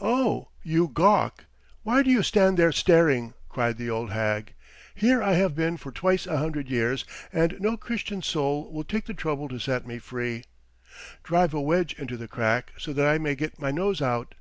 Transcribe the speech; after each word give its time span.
"Oh, 0.00 0.48
you 0.64 0.88
gawk! 0.88 1.44
Why 1.84 2.02
do 2.02 2.10
you 2.10 2.24
stand 2.24 2.56
there 2.56 2.72
staring?" 2.72 3.34
cried 3.48 3.78
the 3.78 3.88
old 3.88 4.10
hag. 4.10 4.54
"Here 4.92 5.22
I 5.22 5.34
have 5.34 5.54
been 5.54 5.76
for 5.76 5.92
twice 5.92 6.26
a 6.26 6.36
hundred 6.38 6.68
years, 6.68 7.04
and 7.32 7.54
no 7.60 7.76
Christian 7.76 8.20
soul 8.20 8.72
will 8.72 8.82
take 8.82 9.04
the 9.04 9.14
trouble 9.14 9.46
to 9.48 9.60
set 9.60 9.86
me 9.86 10.00
free. 10.00 10.42
Drive 11.22 11.54
a 11.54 11.60
wedge 11.60 11.94
into 11.96 12.16
the 12.16 12.26
crack 12.26 12.72
so 12.76 12.92
that 12.92 13.06
I 13.06 13.18
may 13.18 13.36
get 13.36 13.60
my 13.60 13.70
nose 13.70 14.02
out." 14.02 14.34